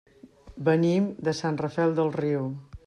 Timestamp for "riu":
2.21-2.49